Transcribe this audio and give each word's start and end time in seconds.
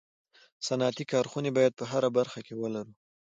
صنعتي 0.67 1.03
کارخوني 1.11 1.51
باید 1.57 1.73
په 1.79 1.85
هره 1.91 2.09
برخه 2.17 2.39
کي 2.47 2.53
ولرو 2.57 2.91